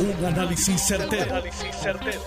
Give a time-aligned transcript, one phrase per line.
[0.00, 1.42] Un análisis certero,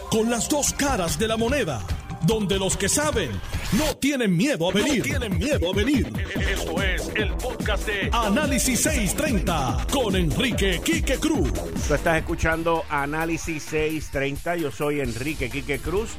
[0.09, 1.81] Con las dos caras de la moneda.
[2.23, 3.31] Donde los que saben
[3.73, 5.01] no tienen miedo a venir.
[5.03, 6.11] tienen miedo a venir.
[6.35, 11.51] Esto es el podcast de Análisis 630 con Enrique Quique Cruz.
[11.87, 14.57] Tú estás escuchando Análisis 630.
[14.57, 16.11] Yo soy Enrique Quique Cruz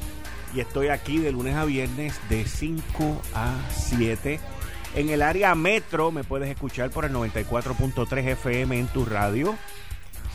[0.55, 4.39] y estoy aquí de lunes a viernes de 5 a 7.
[4.95, 9.55] En el área metro me puedes escuchar por el 94.3 FM en tu radio.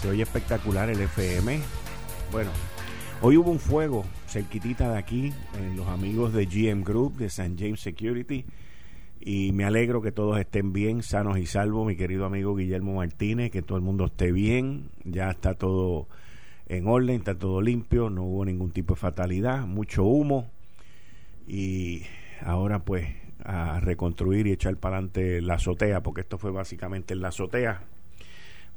[0.00, 1.58] Se oye espectacular el FM.
[2.30, 2.50] Bueno,
[3.20, 7.56] hoy hubo un fuego cerquitita de aquí, en los amigos de GM Group, de St.
[7.58, 8.44] James Security.
[9.20, 13.50] Y me alegro que todos estén bien, sanos y salvos, mi querido amigo Guillermo Martínez,
[13.50, 14.90] que todo el mundo esté bien.
[15.02, 16.06] Ya está todo
[16.68, 20.48] en orden, está todo limpio, no hubo ningún tipo de fatalidad, mucho humo.
[21.48, 22.02] Y
[22.40, 23.08] ahora pues
[23.42, 27.82] a reconstruir y echar para adelante la azotea, porque esto fue básicamente en la azotea,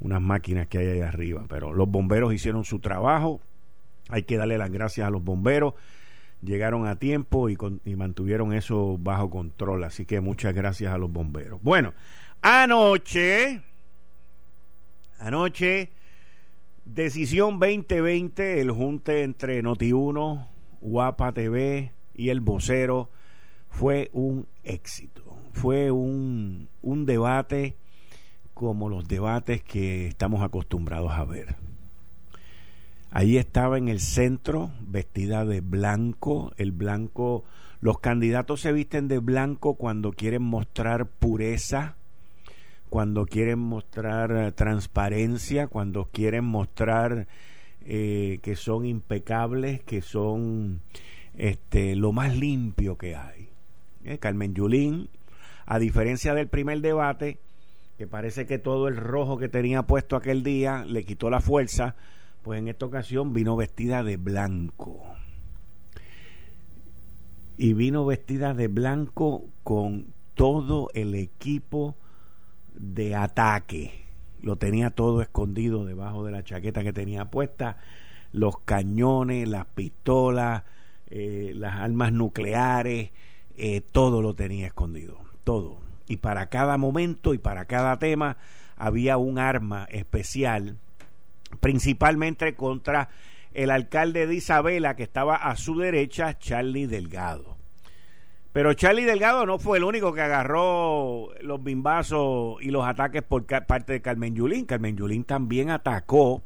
[0.01, 1.45] unas máquinas que hay ahí arriba.
[1.47, 3.39] Pero los bomberos hicieron su trabajo,
[4.09, 5.75] hay que darle las gracias a los bomberos,
[6.41, 11.11] llegaron a tiempo y, y mantuvieron eso bajo control, así que muchas gracias a los
[11.11, 11.61] bomberos.
[11.61, 11.93] Bueno,
[12.41, 13.61] anoche,
[15.19, 15.91] anoche,
[16.83, 20.47] decisión 2020, el junte entre Noti1,
[20.81, 23.09] Guapa TV y el vocero
[23.69, 25.23] fue un éxito.
[25.53, 27.75] Fue un, un debate
[28.61, 31.55] como los debates que estamos acostumbrados a ver.
[33.09, 36.53] Allí estaba en el centro, vestida de blanco.
[36.57, 37.43] El blanco,
[37.81, 41.95] los candidatos se visten de blanco cuando quieren mostrar pureza,
[42.91, 47.27] cuando quieren mostrar eh, transparencia, cuando quieren mostrar
[47.83, 50.81] eh, que son impecables, que son
[51.35, 53.49] este, lo más limpio que hay.
[54.05, 55.09] Eh, Carmen Yulín,
[55.65, 57.39] a diferencia del primer debate,
[58.01, 61.93] que parece que todo el rojo que tenía puesto aquel día le quitó la fuerza,
[62.41, 65.03] pues en esta ocasión vino vestida de blanco.
[67.59, 71.95] Y vino vestida de blanco con todo el equipo
[72.73, 74.03] de ataque.
[74.41, 77.77] Lo tenía todo escondido debajo de la chaqueta que tenía puesta.
[78.31, 80.63] Los cañones, las pistolas,
[81.11, 83.11] eh, las armas nucleares,
[83.57, 85.90] eh, todo lo tenía escondido, todo.
[86.11, 88.35] Y para cada momento y para cada tema
[88.75, 90.75] había un arma especial,
[91.61, 93.07] principalmente contra
[93.53, 97.55] el alcalde de Isabela, que estaba a su derecha, Charlie Delgado.
[98.51, 103.45] Pero Charlie Delgado no fue el único que agarró los bimbazos y los ataques por
[103.45, 104.65] parte de Carmen Yulín.
[104.65, 106.43] Carmen Yulín también atacó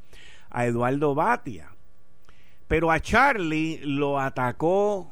[0.51, 1.69] a Eduardo Batia.
[2.67, 5.09] Pero a Charlie lo atacó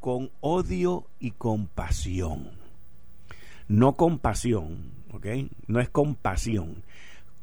[0.00, 2.61] con odio y compasión.
[3.68, 5.26] No compasión, ¿ok?
[5.66, 6.82] No es compasión.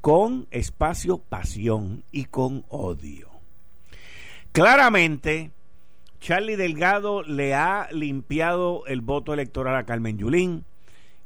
[0.02, 3.30] Con espacio pasión y con odio.
[4.52, 5.52] Claramente,
[6.20, 10.66] Charlie Delgado le ha limpiado el voto electoral a Carmen Yulín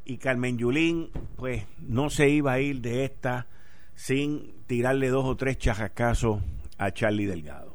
[0.05, 3.47] y Carmen Yulín pues no se iba a ir de esta
[3.95, 6.41] sin tirarle dos o tres chajascasos
[6.77, 7.73] a Charlie Delgado.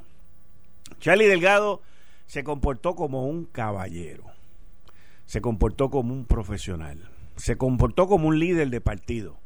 [1.01, 1.83] Charlie Delgado
[2.27, 4.25] se comportó como un caballero,
[5.29, 9.37] se comportó como un profesional, se comportó como un líder de partido,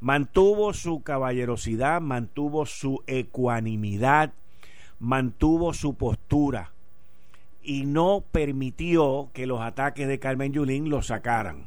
[0.00, 4.32] mantuvo su caballerosidad, mantuvo su ecuanimidad,
[4.98, 6.72] mantuvo su postura
[7.62, 11.66] y no permitió que los ataques de Carmen Yulín lo sacaran.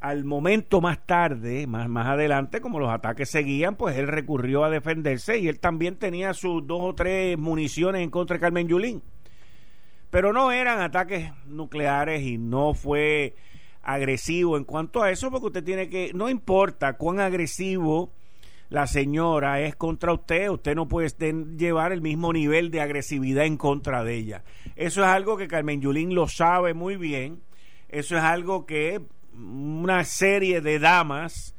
[0.00, 4.70] Al momento más tarde, más, más adelante, como los ataques seguían, pues él recurrió a
[4.70, 9.02] defenderse y él también tenía sus dos o tres municiones en contra de Carmen Yulín
[10.10, 13.34] pero no eran ataques nucleares y no fue
[13.82, 18.12] agresivo en cuanto a eso, porque usted tiene que, no importa cuán agresivo
[18.68, 21.08] la señora es contra usted, usted no puede
[21.56, 24.44] llevar el mismo nivel de agresividad en contra de ella.
[24.74, 27.42] Eso es algo que Carmen Yulín lo sabe muy bien,
[27.88, 29.00] eso es algo que
[29.34, 31.54] una serie de damas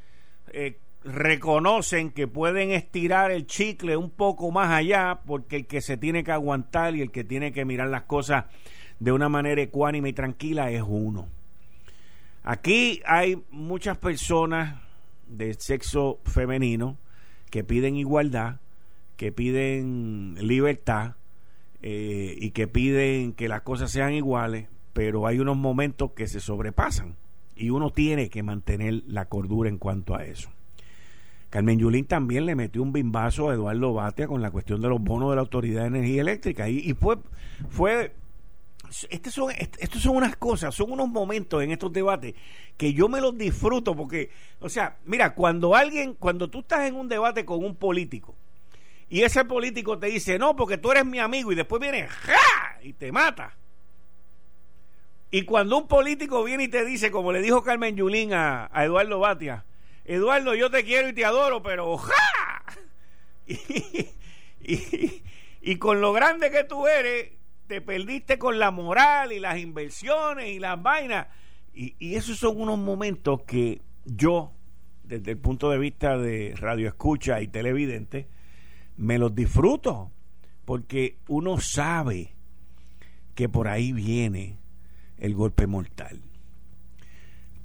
[0.52, 5.96] eh, reconocen que pueden estirar el chicle un poco más allá porque el que se
[5.96, 8.46] tiene que aguantar y el que tiene que mirar las cosas
[9.00, 11.28] de una manera ecuánime y tranquila es uno.
[12.44, 14.82] Aquí hay muchas personas
[15.28, 16.98] de sexo femenino
[17.50, 18.58] que piden igualdad,
[19.16, 21.14] que piden libertad
[21.82, 26.42] eh, y que piden que las cosas sean iguales, pero hay unos momentos que se
[26.42, 27.16] sobrepasan
[27.56, 30.50] y uno tiene que mantener la cordura en cuanto a eso.
[31.50, 35.02] Carmen Yulín también le metió un bimbazo a Eduardo Batia con la cuestión de los
[35.02, 36.70] bonos de la Autoridad de Energía Eléctrica.
[36.70, 37.18] Y, fue,
[37.70, 38.14] fue
[39.10, 42.36] estas son, estos son unas cosas, son unos momentos en estos debates
[42.78, 44.30] que yo me los disfruto porque,
[44.60, 48.36] o sea, mira, cuando alguien, cuando tú estás en un debate con un político
[49.10, 52.78] y ese político te dice, no, porque tú eres mi amigo, y después viene, ¡ja!
[52.82, 53.56] y te mata.
[55.32, 59.20] Y cuando un político viene y te dice, como le dijo Carmen Yulín a, Eduardo
[59.20, 59.66] Batia,
[60.08, 62.14] Eduardo, yo te quiero y te adoro, pero ¡ja!
[65.62, 67.32] Y, con lo grande que tú eres,
[67.68, 71.28] te perdiste con la moral y las inversiones y las vainas.
[71.74, 74.54] Y, y esos son unos momentos que yo,
[75.04, 78.28] desde el punto de vista de radio escucha y televidente,
[78.96, 80.12] me los disfruto,
[80.64, 82.34] porque uno sabe
[83.36, 84.58] que por ahí viene
[85.18, 86.22] el golpe mortal.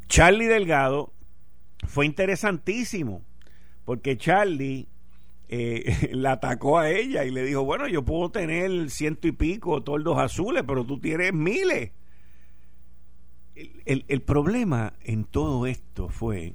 [0.09, 1.13] Charlie Delgado
[1.83, 3.23] fue interesantísimo,
[3.85, 4.89] porque Charlie
[5.49, 9.83] eh, la atacó a ella y le dijo, bueno, yo puedo tener ciento y pico
[9.83, 11.93] tordos azules, pero tú tienes miles.
[13.85, 16.55] El, el, problema en todo esto fue,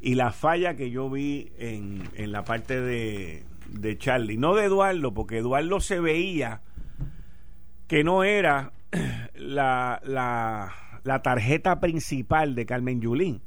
[0.00, 4.64] y la falla que yo vi en, en la parte de, de Charlie, no de
[4.64, 6.62] Eduardo, porque Eduardo se veía
[7.86, 8.72] que no era
[9.36, 10.74] la, la,
[11.04, 13.42] la tarjeta principal de Carmen Yulín.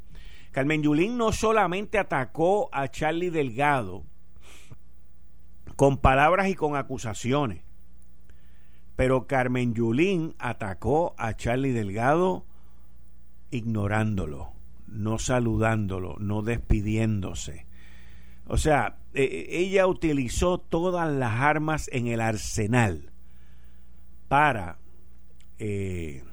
[0.52, 4.04] Carmen Yulín no solamente atacó a Charlie Delgado
[5.76, 7.64] con palabras y con acusaciones,
[8.96, 12.46] pero Carmen Yulín atacó a Charlie Delgado
[13.52, 14.52] ignorándolo,
[14.88, 17.66] no saludándolo, no despidiéndose.
[18.46, 23.12] O sea, e, e, ella utilizó todas las armas en el arsenal
[24.28, 24.80] para
[25.60, 26.24] eh,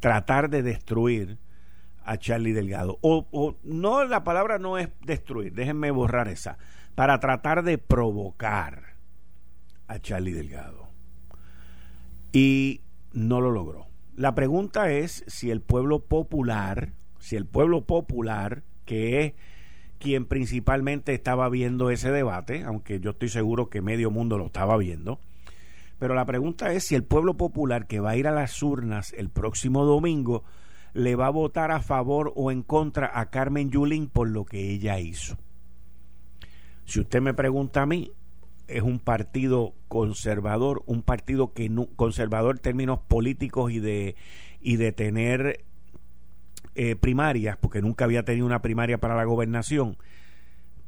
[0.00, 1.38] tratar de destruir
[2.06, 2.98] a Charlie Delgado.
[3.02, 6.56] O, no, la palabra no es destruir, déjenme borrar esa.
[6.94, 8.94] Para tratar de provocar
[9.88, 10.88] a Charlie Delgado.
[12.32, 12.80] Y
[13.12, 13.86] no lo logró.
[14.14, 19.32] La pregunta es si el pueblo popular, si el pueblo popular, que es
[19.98, 24.76] quien principalmente estaba viendo ese debate, aunque yo estoy seguro que medio mundo lo estaba
[24.76, 25.18] viendo,
[25.98, 29.12] pero la pregunta es si el pueblo popular que va a ir a las urnas
[29.14, 30.44] el próximo domingo
[30.96, 34.70] le va a votar a favor o en contra a Carmen Yulín por lo que
[34.70, 35.36] ella hizo.
[36.86, 38.12] Si usted me pregunta a mí,
[38.66, 44.16] es un partido conservador, un partido que conservador en términos políticos y de
[44.60, 45.64] y de tener
[46.74, 49.98] eh, primarias, porque nunca había tenido una primaria para la gobernación,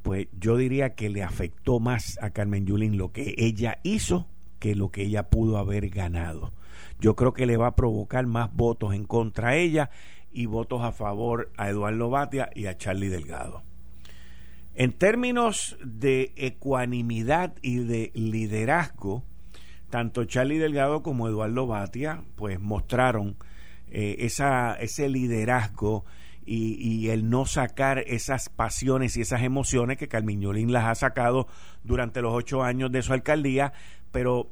[0.03, 4.27] pues yo diría que le afectó más a Carmen Yulín lo que ella hizo
[4.59, 6.53] que lo que ella pudo haber ganado.
[7.01, 9.91] Yo creo que le va a provocar más votos en contra ella
[10.33, 13.63] y votos a favor a Eduardo Batia y a Charlie Delgado.
[14.75, 19.25] En términos de ecuanimidad y de liderazgo,
[19.91, 23.37] tanto Charlie Delgado como Eduardo Batia pues mostraron
[23.91, 26.05] eh, esa, ese liderazgo
[26.51, 31.47] y, el no sacar esas pasiones y esas emociones que Carmen Yulín las ha sacado
[31.85, 33.75] durante los ocho años de su alcaldía,
[34.13, 34.51] pero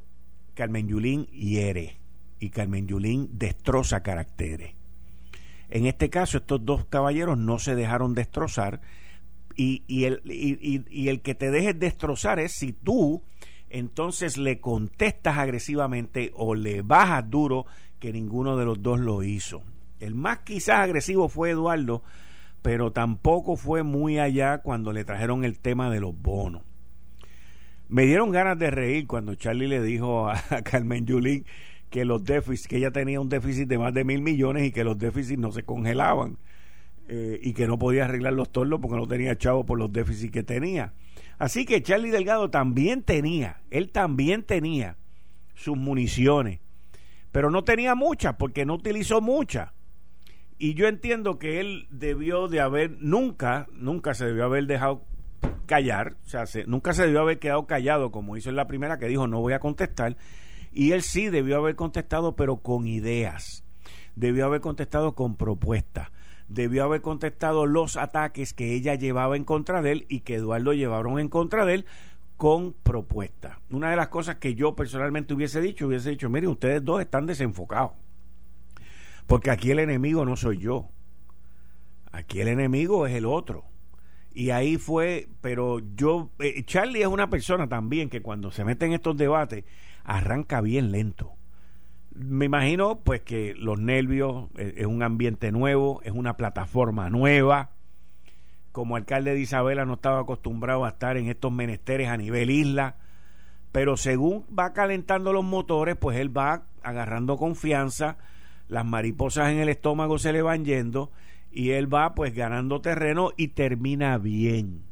[0.53, 1.97] Carmen Yulín hiere
[2.39, 4.73] y Carmen Yulín destroza caracteres.
[5.69, 8.81] En este caso, estos dos caballeros no se dejaron destrozar
[9.55, 13.23] y, el, y el que te dejes destrozar es si tú
[13.69, 17.65] entonces le contestas agresivamente o le bajas duro
[17.99, 19.61] que ninguno de los dos lo hizo.
[19.99, 22.03] El más quizás agresivo fue Eduardo,
[22.61, 26.63] pero tampoco fue muy allá cuando le trajeron el tema de los bonos.
[27.89, 31.45] Me dieron ganas de reír cuando Charlie le dijo a, Carmen Yulín
[31.97, 34.83] que los déficits, que ella tenía un déficit de más de mil millones y que
[34.83, 36.37] los déficits no se congelaban
[37.07, 40.31] eh, y que no podía arreglar los tornos porque no tenía chavo por los déficits
[40.31, 40.93] que tenía.
[41.39, 44.97] Así que Charlie Delgado también tenía, él también tenía
[45.55, 46.59] sus municiones,
[47.31, 49.71] pero no tenía muchas porque no utilizó muchas.
[50.59, 55.03] Y yo entiendo que él debió de haber, nunca, nunca se debió haber dejado
[55.65, 59.07] callar, o sea, nunca se debió haber quedado callado, como hizo en la primera, que
[59.07, 60.15] dijo no voy a contestar,
[60.77, 63.63] y él sí debió haber contestado, pero con ideas,
[64.15, 66.09] debió haber contestado con propuestas,
[66.49, 70.73] debió haber contestado los ataques que ella llevaba en contra de él y que Eduardo
[70.73, 71.85] llevaron en contra de él
[72.35, 73.57] con propuestas.
[73.71, 77.25] Una de las cosas que yo personalmente hubiese dicho, hubiese dicho, mire, ustedes dos están
[77.25, 77.93] desenfocados,
[79.25, 80.89] porque aquí el enemigo no soy yo,
[82.11, 83.65] aquí el enemigo es el otro.
[84.31, 88.85] Y ahí fue, pero yo, eh, Charlie es una persona también que cuando se mete
[88.85, 89.63] en estos debates
[90.07, 91.33] arranca bien lento.
[92.15, 97.71] Me imagino pues que los nervios, eh, es un ambiente nuevo, es una plataforma nueva.
[98.71, 102.95] Como alcalde de Isabela no estaba acostumbrado a estar en estos menesteres a nivel isla,
[103.71, 108.17] pero según va calentando los motores, pues él va agarrando confianza,
[108.69, 111.11] las mariposas en el estómago se le van yendo
[111.51, 114.83] y él va pues ganando terreno y termina bien.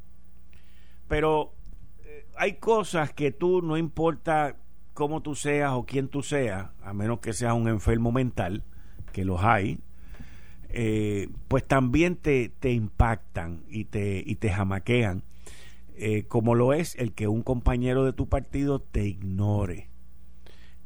[1.08, 1.54] Pero
[2.04, 4.58] eh, hay cosas que tú, no importa
[4.96, 8.64] cómo tú seas o quién tú seas, a menos que seas un enfermo mental,
[9.12, 9.80] que los hay,
[10.70, 15.24] eh, pues también te, te, impactan y te, y te jamaquean,
[15.96, 19.90] eh, como lo es el que un compañero de tu partido te ignore,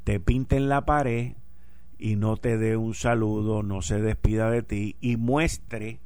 [0.04, 1.34] te pinte en la pared
[2.00, 6.00] y no te dé un saludo, no se despida de ti y muestre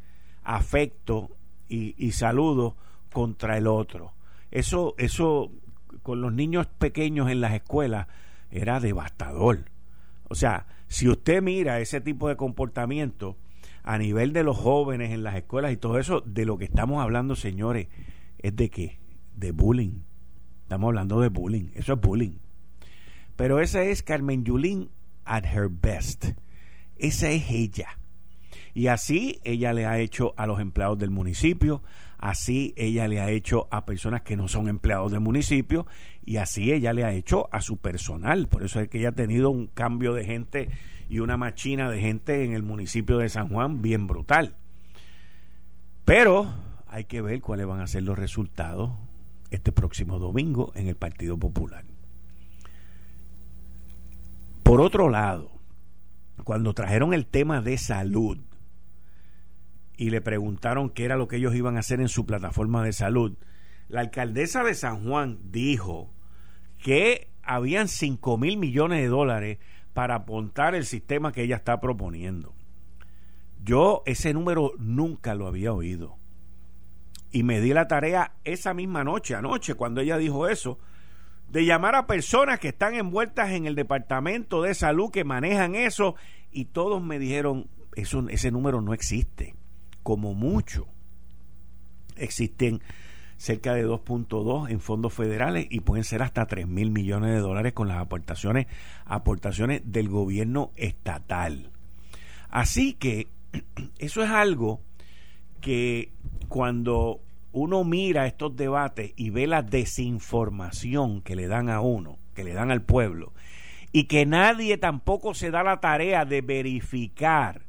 [0.44, 1.30] afecto
[1.70, 2.76] y, y saludo
[3.14, 4.14] contra el otro.
[4.52, 5.52] Eso, eso
[6.02, 8.08] con los niños pequeños en las escuelas
[8.50, 9.66] era devastador.
[10.30, 13.38] O sea, si usted mira ese tipo de comportamiento
[13.84, 17.02] a nivel de los jóvenes en las escuelas y todo eso, de lo que estamos
[17.02, 17.88] hablando, señores,
[18.40, 19.00] es de qué?
[19.36, 20.02] De bullying.
[20.64, 21.70] Estamos hablando de bullying.
[21.76, 22.38] Eso es bullying.
[23.36, 24.90] Pero esa es Carmen Yulín
[25.26, 26.26] at her best.
[26.98, 27.98] Esa es ella.
[28.74, 31.84] Y así ella le ha hecho a los empleados del municipio,
[32.24, 35.86] así ella le ha hecho a personas que no son empleados del municipio
[36.26, 38.48] y así ella le ha hecho a su personal.
[38.48, 40.70] Por eso es que ella ha tenido un cambio de gente
[41.10, 44.56] y una machina de gente en el municipio de San Juan bien brutal.
[46.06, 46.48] Pero
[46.88, 48.92] hay que ver cuáles van a ser los resultados
[49.52, 51.84] este próximo domingo en el Partido Popular.
[54.64, 55.52] Por otro lado,
[56.46, 58.38] cuando trajeron el tema de salud,
[59.98, 62.94] y le preguntaron qué era lo que ellos iban a hacer en su plataforma de
[62.94, 63.38] salud,
[63.90, 66.12] la alcaldesa de San Juan dijo
[66.82, 69.60] que habían 5 mil millones de dólares
[69.94, 72.54] para apuntar el sistema que ella está proponiendo.
[73.64, 76.18] Yo ese número nunca lo había oído.
[77.32, 80.80] Y me di la tarea esa misma noche, anoche, cuando ella dijo eso,
[81.50, 86.16] de llamar a personas que están envueltas en el departamento de salud que manejan eso
[86.52, 89.56] y todos me dijeron, ese número no existe
[90.04, 90.88] como mucho.
[92.16, 92.82] Existen
[93.38, 97.74] cerca de 2.2 en fondos federales y pueden ser hasta 3 mil millones de dólares
[97.74, 98.68] con las aportaciones,
[99.06, 101.72] aportaciones del gobierno estatal.
[102.50, 103.28] Así que
[103.98, 104.82] eso es algo
[105.60, 106.12] que
[106.48, 112.44] cuando uno mira estos debates y ve la desinformación que le dan a uno, que
[112.44, 113.34] le dan al pueblo,
[113.92, 117.62] y que nadie tampoco se da la tarea de verificar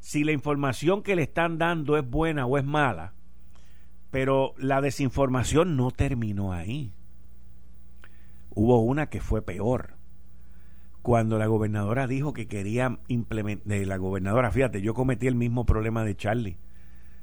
[0.00, 3.14] si la información que le están dando es buena o es mala,
[4.10, 6.94] pero la desinformación no terminó ahí.
[8.50, 9.96] Hubo una que fue peor.
[11.02, 16.04] Cuando la gobernadora dijo que quería implementar, la gobernadora, fíjate, yo cometí el mismo problema
[16.04, 16.58] de Charlie,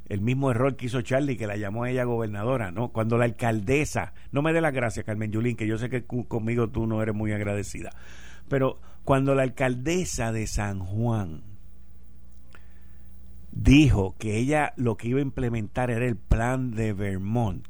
[0.08, 2.90] el mismo error que hizo Charlie, que la llamó a ella gobernadora, ¿no?
[2.90, 6.70] Cuando la alcaldesa, no me dé las gracias, Carmen Yulín, que yo sé que conmigo
[6.70, 7.90] tú no eres muy agradecida,
[8.48, 11.53] pero cuando la alcaldesa de San Juan
[13.56, 17.66] dijo que ella lo que iba a implementar era el plan de Vermont.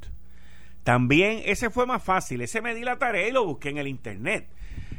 [0.83, 3.87] También ese fue más fácil, ese me di la tarea y lo busqué en el
[3.87, 4.47] internet.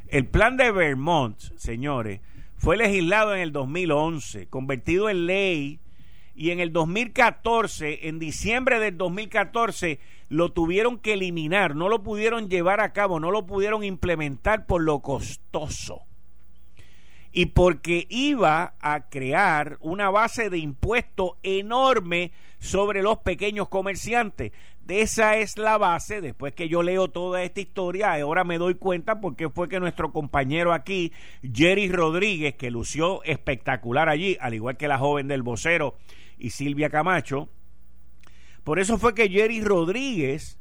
[0.08, 2.20] El plan de Vermont, señores,
[2.56, 5.80] fue legislado en el 2011, convertido en ley
[6.34, 12.48] y en el 2014, en diciembre del 2014, lo tuvieron que eliminar, no lo pudieron
[12.48, 16.02] llevar a cabo, no lo pudieron implementar por lo costoso
[17.36, 24.52] y porque iba a crear una base de impuesto enorme sobre los pequeños comerciantes.
[24.86, 28.76] De esa es la base, después que yo leo toda esta historia, ahora me doy
[28.76, 31.12] cuenta porque fue que nuestro compañero aquí,
[31.42, 35.96] Jerry Rodríguez, que lució espectacular allí, al igual que la joven del vocero
[36.38, 37.48] y Silvia Camacho,
[38.62, 40.60] por eso fue que Jerry Rodríguez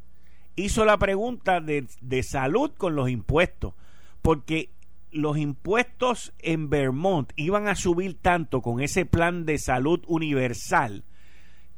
[0.55, 3.75] hizo la pregunta de, de salud con los impuestos,
[4.23, 4.71] porque
[5.13, 11.03] los impuestos en Vermont iban a subir tanto con ese plan de salud universal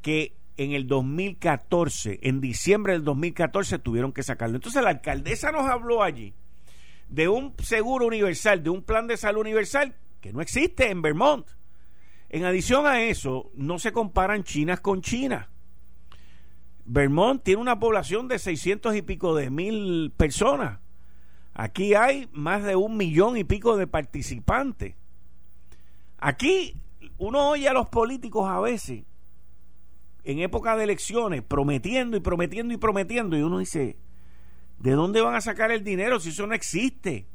[0.02, 4.56] que en el 2014, en diciembre del 2014 tuvieron que sacarlo.
[4.56, 6.34] Entonces la alcaldesa nos habló allí
[7.10, 11.48] de un seguro universal, de un plan de salud universal que no existe en Vermont.
[12.30, 15.50] En adición a eso, no se comparan Chinas con China.
[16.86, 20.80] Vermont tiene una población de 600 y pico de mil personas
[21.56, 24.94] Aquí hay más de un millón y pico de participantes.
[26.18, 26.76] Aquí
[27.18, 29.06] uno oye a los políticos a veces,
[30.26, 33.98] en época de elecciones, prometiendo y prometiendo y prometiendo, y uno dice,
[34.80, 37.26] ¿de dónde van a sacar el dinero si eso no existe?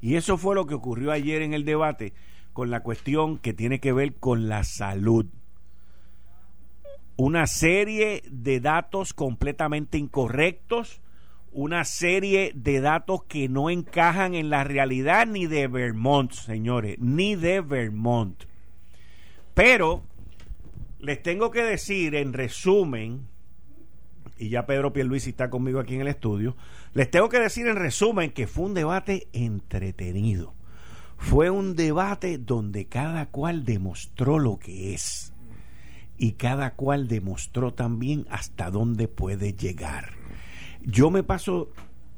[0.00, 2.12] Y eso fue lo que ocurrió ayer en el debate
[2.52, 5.26] con la cuestión que tiene que ver con la salud.
[7.16, 11.00] Una serie de datos completamente incorrectos,
[11.52, 17.34] una serie de datos que no encajan en la realidad ni de Vermont, señores, ni
[17.34, 18.44] de Vermont.
[19.54, 20.02] Pero
[20.98, 23.26] les tengo que decir en resumen
[24.38, 26.56] y ya Pedro Pierluisi está conmigo aquí en el estudio,
[26.94, 30.54] les tengo que decir en resumen que fue un debate entretenido.
[31.18, 35.32] Fue un debate donde cada cual demostró lo que es
[36.18, 40.25] y cada cual demostró también hasta dónde puede llegar.
[40.88, 41.72] Yo me paso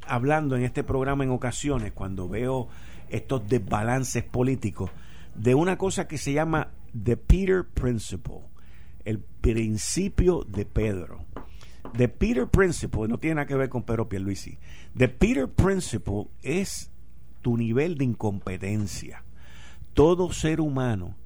[0.06, 2.68] hablando en este programa en ocasiones cuando veo
[3.08, 4.90] estos desbalances políticos
[5.34, 6.68] de una cosa que se llama
[7.02, 8.42] The Peter Principle,
[9.06, 11.24] el principio de Pedro.
[11.96, 14.58] The Peter Principle no tiene nada que ver con Pedro Pierluisi.
[14.94, 16.90] The Peter Principle es
[17.40, 19.24] tu nivel de incompetencia.
[19.94, 21.16] Todo ser humano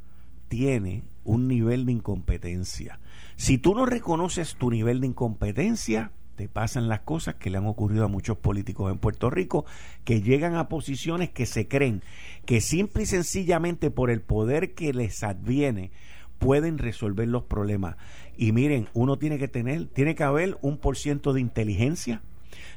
[0.46, 3.00] tiene un nivel de incompetencia.
[3.34, 6.12] Si tú no reconoces tu nivel de incompetencia,
[6.48, 9.64] pasan las cosas que le han ocurrido a muchos políticos en Puerto Rico,
[10.04, 12.02] que llegan a posiciones que se creen
[12.46, 15.90] que simple y sencillamente por el poder que les adviene
[16.38, 17.96] pueden resolver los problemas.
[18.36, 22.22] Y miren, uno tiene que tener, tiene que haber un por ciento de inteligencia,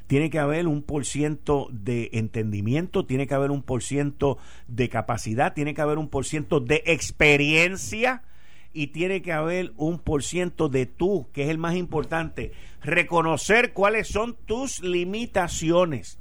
[0.06, 4.88] tiene que haber un por ciento de entendimiento, tiene que haber un por ciento de
[4.88, 8.22] capacidad, tiene que haber un por ciento de experiencia
[8.76, 12.52] y tiene que haber un por ciento de tú, que es el más importante,
[12.82, 16.18] reconocer cuáles son tus limitaciones.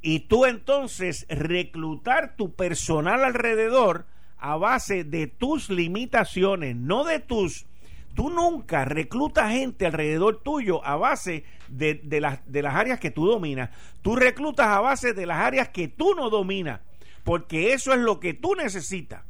[0.00, 4.06] Y tú entonces reclutar tu personal alrededor
[4.38, 7.66] a base de tus limitaciones, no de tus...
[8.14, 13.26] Tú nunca reclutas gente alrededor tuyo a base de, las, de las áreas que tú
[13.26, 13.68] dominas.
[14.00, 16.80] Tú reclutas a base de las áreas que tú no dominas,
[17.22, 19.24] porque eso es lo que tú necesitas.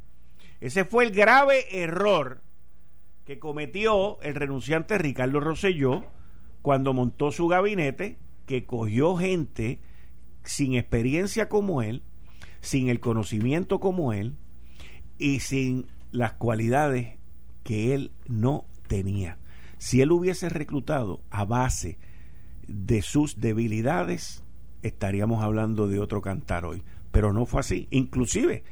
[0.59, 2.41] Ese fue el grave error
[3.25, 6.05] que cometió el renunciante Ricardo Rosselló
[6.61, 9.81] cuando montó su gabinete, que cogió gente
[10.43, 12.03] sin experiencia como él,
[12.61, 14.37] sin el conocimiento como él
[15.17, 17.17] y sin las cualidades
[17.63, 19.37] que él no tenía.
[19.77, 21.99] Si él hubiese reclutado a base
[22.67, 24.43] de sus debilidades,
[24.81, 26.83] estaríamos hablando de otro cantar hoy.
[27.11, 27.87] Pero no fue así.
[27.91, 28.63] Inclusive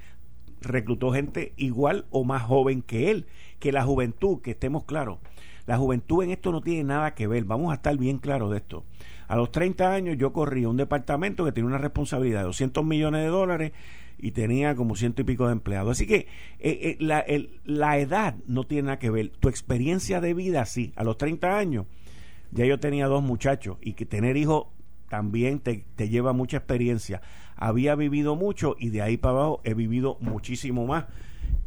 [0.66, 3.26] reclutó gente igual o más joven que él,
[3.60, 5.20] que la juventud, que estemos claros,
[5.66, 8.58] la juventud en esto no tiene nada que ver, vamos a estar bien claros de
[8.58, 8.86] esto.
[9.28, 13.22] A los 30 años yo corrí un departamento que tenía una responsabilidad de 200 millones
[13.22, 13.72] de dólares
[14.20, 15.92] y tenía como ciento y pico de empleados.
[15.92, 16.28] Así que eh,
[16.60, 17.26] eh, la,
[17.64, 21.58] la edad no tiene nada que ver, tu experiencia de vida sí, a los 30
[21.58, 21.88] años
[22.52, 24.68] ya yo tenía dos muchachos y que tener hijos
[25.10, 27.22] también te, te lleva mucha experiencia
[27.56, 31.06] había vivido mucho y de ahí para abajo he vivido muchísimo más.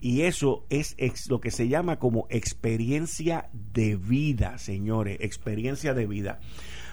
[0.01, 0.94] Y eso es
[1.29, 6.38] lo que se llama como experiencia de vida, señores, experiencia de vida.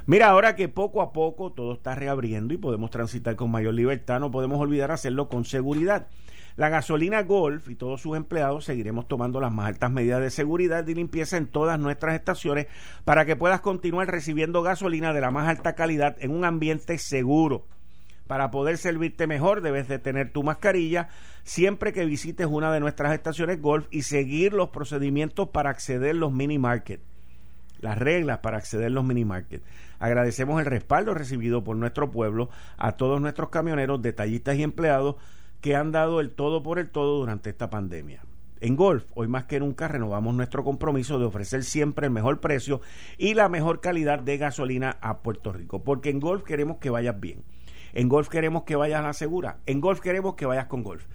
[0.07, 4.19] Mira, ahora que poco a poco todo está reabriendo y podemos transitar con mayor libertad,
[4.19, 6.07] no podemos olvidar hacerlo con seguridad.
[6.55, 10.87] La gasolina Golf y todos sus empleados seguiremos tomando las más altas medidas de seguridad
[10.87, 12.67] y limpieza en todas nuestras estaciones
[13.03, 17.65] para que puedas continuar recibiendo gasolina de la más alta calidad en un ambiente seguro.
[18.27, 21.09] Para poder servirte mejor debes de tener tu mascarilla
[21.43, 26.19] siempre que visites una de nuestras estaciones golf y seguir los procedimientos para acceder a
[26.19, 27.01] los mini market.
[27.79, 29.61] Las reglas para acceder a los mini market.
[29.99, 35.17] Agradecemos el respaldo recibido por nuestro pueblo a todos nuestros camioneros, detallistas y empleados
[35.61, 38.21] que han dado el todo por el todo durante esta pandemia.
[38.61, 42.81] En Golf, hoy más que nunca renovamos nuestro compromiso de ofrecer siempre el mejor precio
[43.17, 47.19] y la mejor calidad de gasolina a Puerto Rico, porque en Golf queremos que vayas
[47.19, 47.43] bien.
[47.95, 49.57] En golf queremos que vayas a la segura.
[49.65, 51.05] En golf queremos que vayas con golf.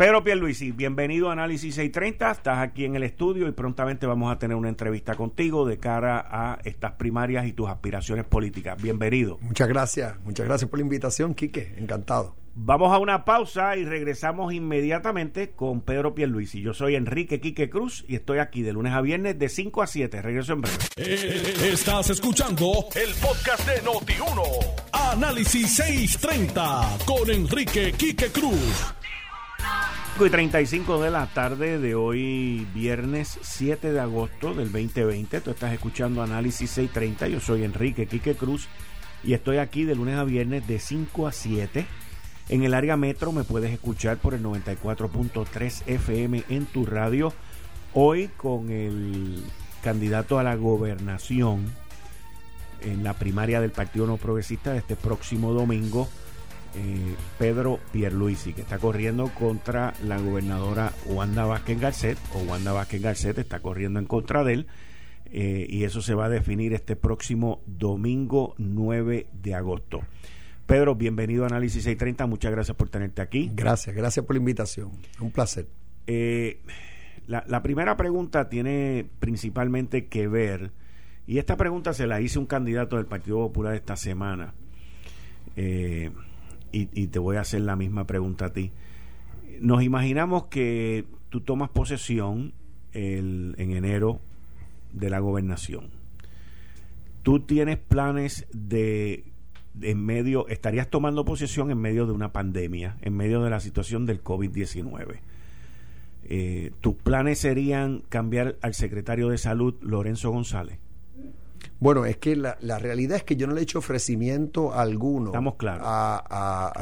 [0.00, 2.30] Pedro Pierluisi, bienvenido a Análisis 630.
[2.30, 6.26] Estás aquí en el estudio y prontamente vamos a tener una entrevista contigo de cara
[6.26, 8.80] a estas primarias y tus aspiraciones políticas.
[8.80, 9.36] Bienvenido.
[9.42, 10.18] Muchas gracias.
[10.24, 11.74] Muchas gracias por la invitación, Quique.
[11.76, 12.34] Encantado.
[12.54, 16.62] Vamos a una pausa y regresamos inmediatamente con Pedro Pierluisi.
[16.62, 19.86] Yo soy Enrique Quique Cruz y estoy aquí de lunes a viernes de 5 a
[19.86, 20.22] 7.
[20.22, 20.78] Regreso en breve.
[20.96, 24.42] Eh, estás escuchando el podcast de Noti1.
[25.12, 28.94] Análisis 630 con Enrique Quique Cruz.
[30.18, 35.40] Y 35 de la tarde de hoy, viernes 7 de agosto del 2020.
[35.40, 37.28] Tú estás escuchando Análisis 630.
[37.28, 38.68] Yo soy Enrique Quique Cruz
[39.24, 41.86] y estoy aquí de lunes a viernes de 5 a 7
[42.50, 47.32] en el área metro me puedes escuchar por el 94.3 FM en tu radio.
[47.94, 49.40] Hoy con el
[49.84, 51.72] candidato a la gobernación
[52.80, 56.08] en la primaria del Partido No Progresista de este próximo domingo,
[56.74, 63.02] eh, Pedro Pierluisi, que está corriendo contra la gobernadora Wanda Vázquez Garcet, o Wanda Vázquez
[63.02, 64.66] Garcet está corriendo en contra de él,
[65.32, 70.00] eh, y eso se va a definir este próximo domingo 9 de agosto.
[70.66, 72.26] Pedro, bienvenido a Análisis 630.
[72.26, 73.50] Muchas gracias por tenerte aquí.
[73.54, 74.92] Gracias, gracias por la invitación.
[75.18, 75.66] Un placer.
[76.06, 76.60] Eh,
[77.26, 80.72] la, primera pregunta tiene principalmente que ver,
[81.26, 84.54] Y esta pregunta se la hice un candidato del Partido Popular esta semana.
[85.54, 86.10] Eh,
[86.72, 88.72] y, te voy a hacer la misma pregunta a ti.
[89.60, 92.52] Nos imaginamos que tú tomas posesión
[92.92, 94.20] en enero
[94.92, 95.90] de la gobernación.
[97.22, 99.30] Tú tienes planes de
[99.80, 104.06] en medio, estarías tomando posesión en medio de una pandemia, en medio de la situación
[104.06, 105.20] del COVID-19.
[106.24, 110.78] Eh, ¿Tus planes serían cambiar al secretario de salud, Lorenzo González?
[111.78, 115.54] Bueno, es que la, realidad es que yo no le he hecho ofrecimiento alguno Estamos
[115.56, 115.82] claros.
[115.86, 116.72] a,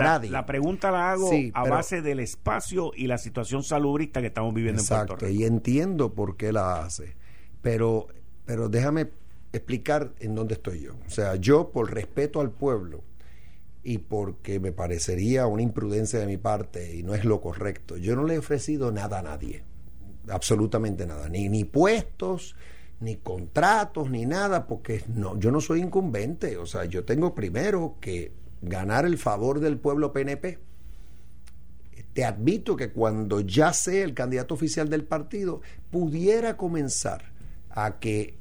[0.00, 0.30] nadie.
[0.30, 4.80] La pregunta la hago a base del espacio y la situación salubrista que estamos viviendo
[4.82, 5.28] en Puerto Rico.
[5.28, 7.16] Y entiendo por qué la hace.
[7.60, 8.06] Pero,
[8.44, 9.10] pero déjame
[9.52, 10.94] explicar en dónde estoy yo.
[11.06, 13.02] O sea, yo por respeto al pueblo
[13.82, 18.16] y porque me parecería una imprudencia de mi parte y no es lo correcto, yo
[18.16, 19.62] no le he ofrecido nada a nadie.
[20.28, 21.28] Absolutamente nada.
[21.28, 22.56] Ni, ni puestos,
[23.00, 26.56] ni contratos, ni nada, porque no, yo no soy incumbente.
[26.56, 28.32] O sea, yo tengo primero que
[28.62, 30.58] ganar el favor del pueblo PNP.
[32.12, 37.32] Te admito que cuando ya sea el candidato oficial del partido, pudiera comenzar
[37.70, 38.38] a que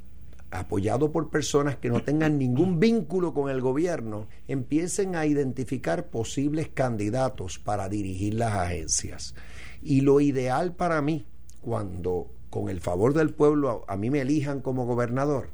[0.52, 6.70] apoyado por personas que no tengan ningún vínculo con el gobierno, empiecen a identificar posibles
[6.70, 9.36] candidatos para dirigir las agencias.
[9.82, 11.26] Y lo ideal para mí,
[11.62, 15.50] cuando con el favor del pueblo a, mí me elijan como gobernador,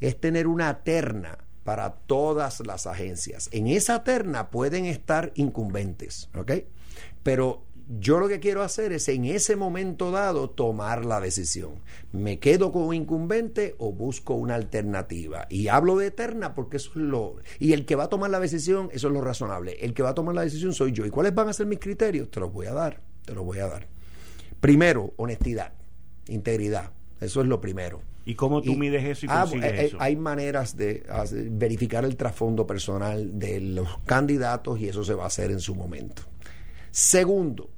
[0.00, 3.48] es tener una terna para todas las agencias.
[3.52, 6.50] En esa terna pueden estar incumbentes, ¿ok?
[7.22, 7.62] Pero
[8.00, 11.74] yo lo que quiero hacer es en ese momento dado tomar la decisión.
[12.10, 15.46] ¿Me quedo con un incumbente o busco una alternativa?
[15.50, 17.36] Y hablo de eterna porque eso es lo...
[17.60, 19.76] Y el que va a tomar la decisión, eso es lo razonable.
[19.82, 21.06] El que va a tomar la decisión soy yo.
[21.06, 22.28] ¿Y cuáles van a ser mis criterios?
[22.28, 23.00] Te los voy a dar.
[23.24, 23.86] Te los voy a dar.
[24.60, 25.72] Primero, honestidad,
[26.30, 26.92] integridad.
[27.20, 28.02] Eso es lo primero.
[28.24, 29.96] ¿Y cómo tú mides eso y ah, consigues eh, eso?
[30.00, 31.04] Hay maneras de
[31.50, 35.74] verificar el trasfondo personal de los candidatos y eso se va a hacer en su
[35.74, 36.22] momento.
[36.90, 37.70] Segundo,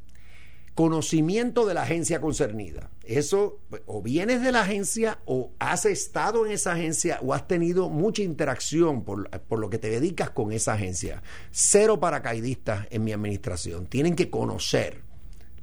[0.74, 2.90] conocimiento de la agencia concernida.
[3.04, 7.88] Eso o vienes de la agencia o has estado en esa agencia o has tenido
[7.88, 11.22] mucha interacción por, lo que te dedicas con esa agencia.
[11.50, 13.86] Cero paracaidistas en mi administración.
[13.86, 15.01] Tienen que conocer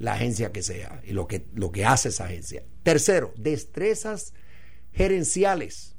[0.00, 2.64] la agencia que sea y lo que, lo que hace esa agencia.
[2.82, 4.34] Tercero, destrezas
[4.92, 5.94] gerenciales.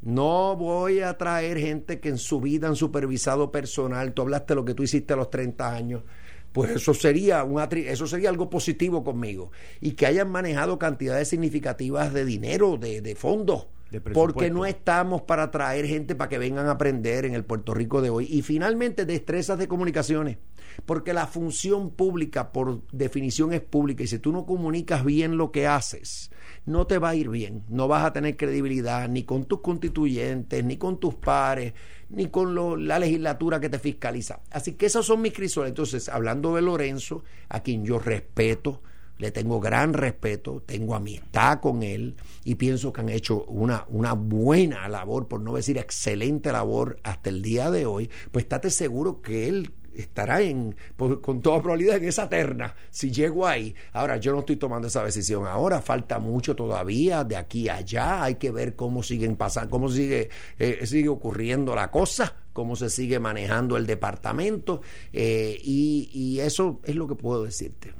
[0.00, 4.12] No voy a traer gente que en su vida han supervisado personal.
[4.12, 6.04] Tú hablaste de lo que tú hiciste a los 30 años
[6.52, 9.52] pues eso sería, un eso sería algo positivo conmigo.
[9.80, 13.68] Y que hayan manejado cantidades significativas de dinero, de, de fondos.
[14.12, 18.02] porque no estamos para traer gente para que vengan a aprender en el Puerto Rico
[18.02, 18.26] de hoy.
[18.28, 20.38] Y finalmente, destrezas de comunicaciones.
[20.86, 24.02] Porque la función pública, por definición, es pública.
[24.02, 26.30] Y si tú no comunicas bien lo que haces,
[26.66, 27.64] no te va a ir bien.
[27.68, 31.74] No vas a tener credibilidad ni con tus constituyentes, ni con tus pares
[32.10, 34.40] ni con la legislatura que te fiscaliza.
[34.50, 35.70] Así que esos son mis crisoles.
[35.70, 38.82] Entonces, hablando de Lorenzo, a quien yo respeto,
[39.18, 42.14] le tengo gran respeto, tengo amistad con él
[42.44, 47.28] y pienso que han hecho una, una buena labor, por no decir excelente labor hasta
[47.28, 52.04] el día de hoy, pues estate seguro que él estará en, con toda probabilidad en
[52.04, 53.74] esa terna, si llego ahí.
[53.92, 58.22] Ahora, yo no estoy tomando esa decisión ahora, falta mucho todavía de aquí a allá,
[58.22, 62.90] hay que ver cómo siguen pasando, cómo sigue, eh, sigue ocurriendo la cosa, cómo se
[62.90, 64.82] sigue manejando el departamento,
[65.12, 67.92] eh, y, eso es lo que puedo decirte.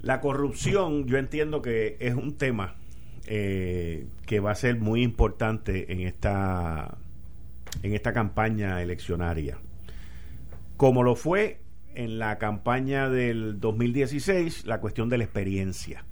[0.00, 2.76] La corrupción, yo entiendo que es un tema
[3.26, 6.96] eh, que va a ser muy importante en esta
[7.82, 9.58] en esta campaña eleccionaria
[10.80, 11.60] como lo fue
[11.94, 16.06] en la campaña del 2016, la cuestión de la experiencia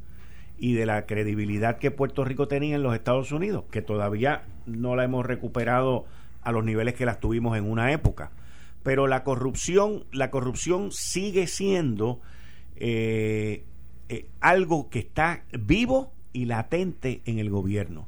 [0.59, 4.95] y de la credibilidad que Puerto Rico tenía en los Estados Unidos, que todavía no
[4.95, 6.05] la hemos recuperado
[6.43, 8.31] a los niveles que las tuvimos en una época.
[8.83, 12.21] Pero la corrupción, la corrupción sigue siendo
[12.77, 13.65] eh,
[14.11, 18.07] eh, algo que está vivo y latente en el gobierno,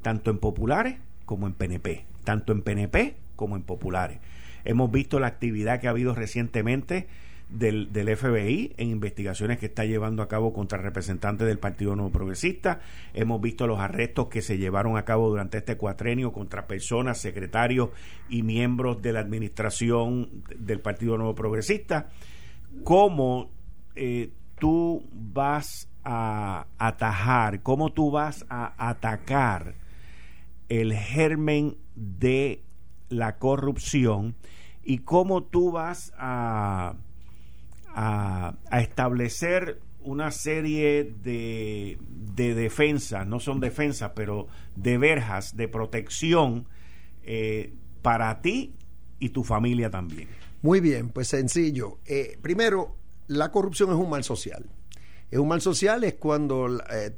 [0.00, 4.18] tanto en populares como en PNP, tanto en PNP como en populares.
[4.64, 7.06] Hemos visto la actividad que ha habido recientemente
[7.50, 12.80] del, FBI en investigaciones que está llevando a cabo contra representantes del Partido Nuevo Progresista.
[13.12, 17.90] Hemos visto los arrestos que se llevaron a cabo durante este cuatrenio contra personas, secretarios
[18.28, 22.08] y miembros de la administración del Partido Nuevo Progresista.
[22.84, 23.50] ¿Cómo
[23.96, 29.74] eh, tú vas a atajar, cómo tú vas a atacar
[30.68, 32.62] el germen de
[33.10, 34.34] la corrupción
[34.82, 36.94] y cómo tú vas a,
[37.88, 46.66] a, establecer una serie de, de defensas, no son defensas, pero de verjas de protección
[47.22, 48.74] eh, para ti
[49.18, 50.28] y tu familia también.
[50.62, 51.98] Muy bien, pues sencillo.
[52.06, 52.96] Eh, primero,
[53.26, 54.64] la corrupción es un mal social.
[55.30, 57.14] Es un mal social es cuando eh,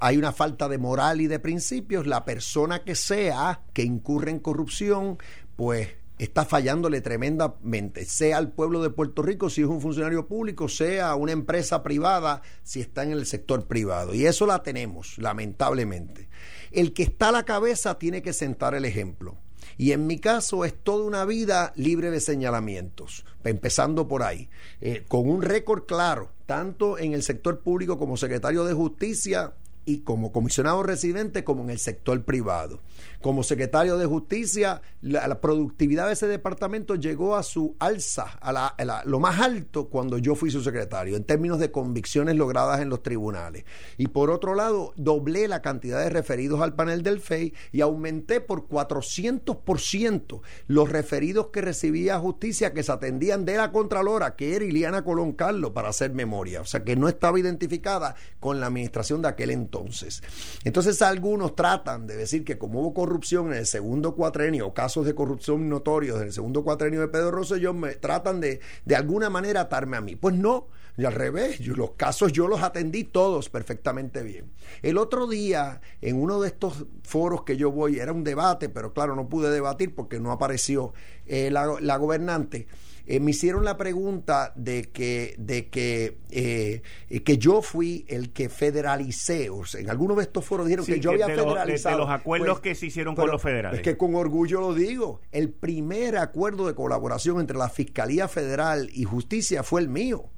[0.00, 2.06] hay una falta de moral y de principios.
[2.06, 5.18] La persona que sea que incurre en corrupción,
[5.56, 10.68] pues está fallándole tremendamente, sea al pueblo de Puerto Rico si es un funcionario público,
[10.68, 14.14] sea una empresa privada si está en el sector privado.
[14.14, 16.28] Y eso la tenemos, lamentablemente.
[16.70, 19.38] El que está a la cabeza tiene que sentar el ejemplo.
[19.76, 25.04] Y en mi caso es toda una vida libre de señalamientos, empezando por ahí, eh,
[25.08, 29.52] con un récord claro, tanto en el sector público como secretario de justicia
[29.84, 32.80] y como comisionado residente como en el sector privado
[33.20, 39.20] como secretario de Justicia, la, productividad de ese departamento llegó a su alza, a, lo
[39.20, 43.64] más alto cuando yo fui su secretario, en términos de convicciones logradas en los tribunales.
[43.98, 48.40] Y por otro lado, doblé la cantidad de referidos al panel del FEI y aumenté
[48.40, 54.64] por 400% los referidos que recibía justicia que se atendían de la Contralora, que era
[54.64, 56.62] Iliana Colón Carlos, para hacer memoria.
[56.62, 60.22] O sea, que no estaba identificada con la administración de aquel entonces.
[60.64, 65.14] Entonces, algunos tratan de decir que como hubo corrupción en el segundo cuatrenio, casos de
[65.14, 69.62] corrupción notorios en el segundo cuatrenio de Pedro Rosselló, me tratan de de alguna manera
[69.62, 70.16] atarme a mí.
[70.16, 70.68] Pues no,
[71.04, 74.50] al revés, los casos yo los atendí todos perfectamente bien.
[74.82, 78.92] El otro día, en uno de estos foros que yo voy, era un debate, pero
[78.92, 80.92] claro, no pude debatir porque no apareció
[81.26, 82.66] eh, la, la gobernante.
[83.06, 86.82] Eh, me hicieron la pregunta de que, de que, eh,
[87.24, 89.50] que yo fui el que federalicé.
[89.50, 91.96] O sea, en algunos de estos foros dijeron que yo había federalizado.
[91.96, 93.80] de, los acuerdos pues, que se hicieron con los federales.
[93.80, 95.20] Es que con orgullo lo digo.
[95.32, 100.30] El primer acuerdo de colaboración entre la Fiscalía Federal y Justicia fue el mío.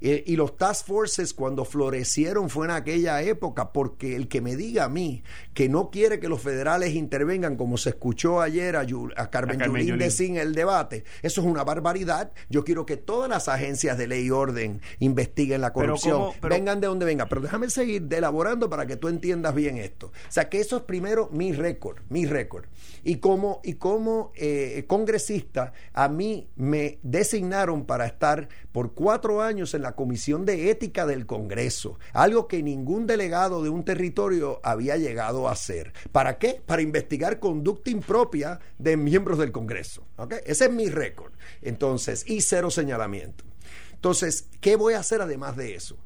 [0.00, 4.56] Eh, y los task forces cuando florecieron fue en aquella época, porque el que me
[4.56, 5.22] diga a mí
[5.54, 8.86] que no quiere que los federales intervengan, como se escuchó ayer a,
[9.30, 12.32] Carmen, Yulín decir en el debate, eso es una barbaridad.
[12.48, 16.86] Yo quiero que todas las agencias de ley y orden investiguen la corrupción, vengan de
[16.86, 17.26] donde venga.
[17.26, 20.06] Pero déjame seguir elaborando para que tú entiendas bien esto.
[20.06, 22.66] O sea, que eso es primero mi récord, mi récord.
[23.04, 29.74] Y como, y como eh, congresista, a mí me designaron para estar por cuatro años
[29.74, 34.96] en la Comisión de Ética del Congreso, algo que ningún delegado de un territorio había
[34.96, 35.92] llegado a hacer.
[36.12, 36.60] ¿Para qué?
[36.64, 40.06] Para investigar conducta impropia de miembros del Congreso.
[40.44, 41.32] Ese es mi récord.
[41.62, 43.44] Entonces, y cero señalamiento.
[43.92, 45.98] Entonces, ¿qué voy a hacer además de eso?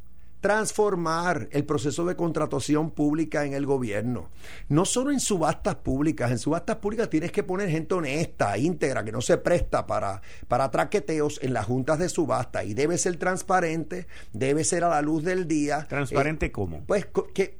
[0.42, 4.28] Transformar el proceso de contratación pública en el gobierno.
[4.68, 9.12] No solo en subastas públicas, en subastas públicas tienes que poner gente honesta, íntegra, que
[9.12, 14.08] no se presta para, para traqueteos en las juntas de subasta y debe ser transparente,
[14.32, 15.86] debe ser a la luz del día.
[15.88, 16.82] ¿Transparente eh, cómo?
[16.86, 17.58] Pues que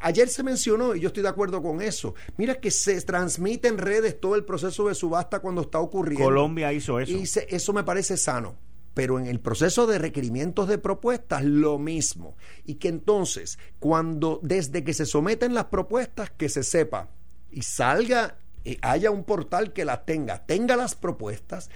[0.00, 3.78] Ayer se mencionó, y yo estoy de acuerdo con eso, mira que se transmite en
[3.78, 6.26] redes todo el proceso de subasta cuando está ocurriendo.
[6.26, 7.10] Colombia hizo eso.
[7.10, 8.54] Y eso me parece sano
[8.94, 12.36] pero en el proceso de requerimientos de propuestas lo mismo.
[12.64, 17.10] Y que entonces, cuando desde que se someten las propuestas, que se sepa
[17.50, 21.68] y salga, eh, haya un portal que las tenga, tenga las propuestas,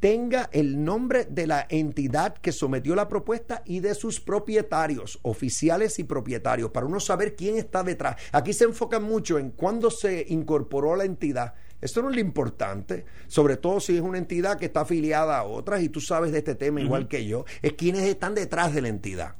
[0.00, 5.98] tenga el nombre de la entidad que sometió la propuesta y de sus propietarios, oficiales
[5.98, 8.16] y propietarios, para uno saber quién está detrás.
[8.32, 13.04] Aquí se enfoca mucho en cuándo se incorporó la entidad esto no es lo importante,
[13.26, 16.38] sobre todo si es una entidad que está afiliada a otras y tú sabes de
[16.38, 19.34] este tema igual que yo, es quienes están detrás de la entidad.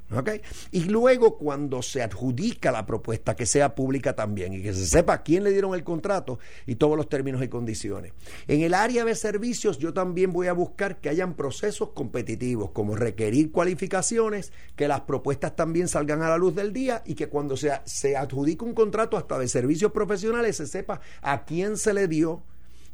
[0.72, 5.22] Y luego cuando se adjudica la propuesta, que sea pública también y que se sepa
[5.22, 8.12] quién le dieron el contrato y todos los términos y condiciones.
[8.48, 12.96] En el área de servicios yo también voy a buscar que hayan procesos competitivos, como
[12.96, 17.57] requerir cualificaciones, que las propuestas también salgan a la luz del día y que cuando
[17.57, 22.09] se, se adjudica un contrato hasta de servicios profesionales se sepa a quién se le
[22.09, 22.31] dio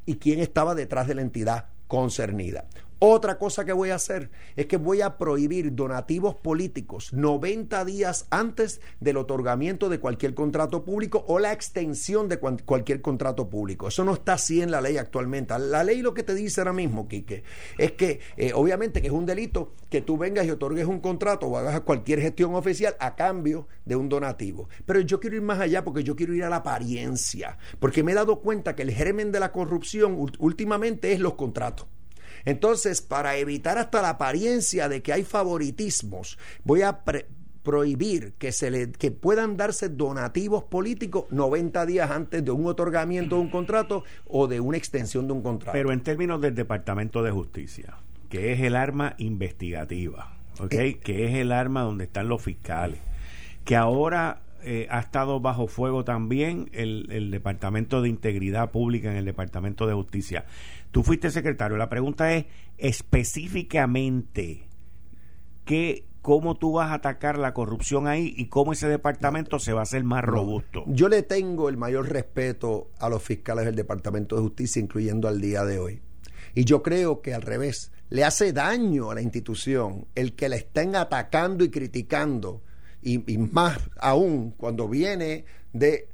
[0.08, 2.64] y quién estaba detrás de la entidad concernida.
[3.00, 8.26] Otra cosa que voy a hacer es que voy a prohibir donativos políticos 90 días
[8.30, 13.86] antes del otorgamiento de cualquier contrato público o la extensión de cualquier contrato público.
[13.86, 15.56] Eso no está así en la ley actualmente.
[15.60, 17.44] La ley lo que te dice ahora mismo, Quique,
[17.78, 21.46] es que eh, obviamente que es un delito que tú vengas y otorgues un contrato
[21.46, 24.68] o hagas cualquier gestión oficial a cambio de un donativo.
[24.86, 28.10] Pero yo quiero ir más allá porque yo quiero ir a la apariencia, porque me
[28.10, 31.86] he dado cuenta que el germen de la corrupción últimamente es los contratos.
[32.48, 37.00] Entonces, para evitar hasta la apariencia de que hay favoritismos, voy a
[37.62, 43.36] prohibir que se le que puedan darse donativos políticos 90 días antes de un otorgamiento
[43.36, 45.72] de un contrato o de una extensión de un contrato.
[45.72, 47.96] Pero en términos del Departamento de Justicia,
[48.30, 50.94] que es el arma investigativa, ¿okay?
[50.94, 53.00] que es el arma donde están los fiscales,
[53.66, 59.16] que ahora eh, ha estado bajo fuego también el, el, Departamento de Integridad Pública en
[59.16, 60.46] el Departamento de Justicia.
[60.90, 61.76] Tú fuiste secretario.
[61.76, 62.46] La pregunta es
[62.78, 64.68] específicamente
[65.64, 69.80] qué cómo tú vas a atacar la corrupción ahí y cómo ese departamento se va
[69.80, 70.84] a hacer más robusto.
[70.86, 75.40] Yo le tengo el mayor respeto a los fiscales del Departamento de Justicia, incluyendo al
[75.40, 76.02] día de hoy.
[76.54, 80.56] Y yo creo que al revés, le hace daño a la institución el que la
[80.56, 82.62] estén atacando y criticando,
[83.00, 86.08] y, y más aún cuando viene de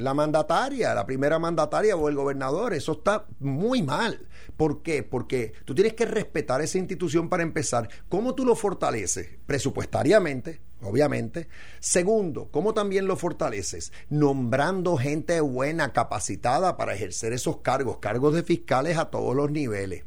[0.00, 2.74] la mandataria, la primera mandataria o el gobernador.
[2.74, 4.26] Eso está muy mal.
[4.56, 5.02] ¿Por qué?
[5.02, 7.88] Porque tú tienes que respetar esa institución para empezar.
[8.08, 9.28] ¿Cómo tú lo fortaleces?
[9.46, 11.48] Presupuestariamente, obviamente.
[11.80, 13.92] Segundo, ¿cómo también lo fortaleces?
[14.08, 20.04] Nombrando gente buena, capacitada para ejercer esos cargos, cargos de fiscales a todos los niveles.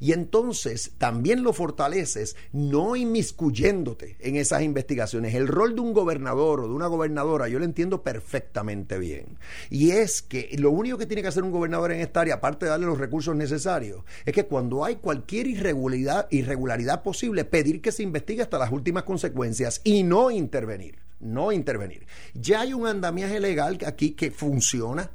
[0.00, 5.34] Y entonces también lo fortaleces no inmiscuyéndote en esas investigaciones.
[5.34, 9.38] El rol de un gobernador o de una gobernadora yo lo entiendo perfectamente bien.
[9.70, 12.66] Y es que lo único que tiene que hacer un gobernador en esta área, aparte
[12.66, 17.92] de darle los recursos necesarios, es que cuando hay cualquier irregularidad, irregularidad posible, pedir que
[17.92, 20.98] se investigue hasta las últimas consecuencias y no intervenir.
[21.20, 22.06] No intervenir.
[22.34, 25.10] Ya hay un andamiaje legal aquí que funciona.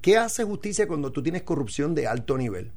[0.00, 2.72] ¿Qué hace justicia cuando tú tienes corrupción de alto nivel?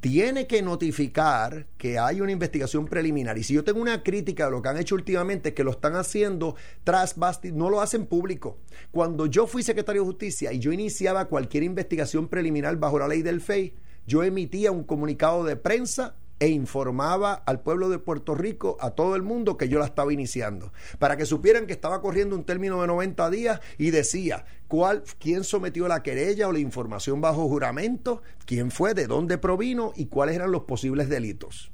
[0.00, 3.36] Tiene que notificar que hay una investigación preliminar.
[3.38, 5.96] Y si yo tengo una crítica de lo que han hecho últimamente, que lo están
[5.96, 8.58] haciendo tras basti, no lo hacen público.
[8.90, 13.22] Cuando yo fui secretario de Justicia y yo iniciaba cualquier investigación preliminar bajo la ley
[13.22, 13.74] del FEI,
[14.06, 19.16] yo emitía un comunicado de prensa e informaba al pueblo de Puerto Rico, a todo
[19.16, 22.80] el mundo, que yo la estaba iniciando, para que supieran que estaba corriendo un término
[22.80, 28.22] de 90 días y decía cuál, quién sometió la querella o la información bajo juramento,
[28.46, 31.72] quién fue, de dónde provino y cuáles eran los posibles delitos.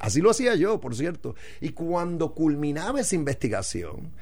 [0.00, 1.34] Así lo hacía yo, por cierto.
[1.60, 4.12] Y cuando culminaba esa investigación,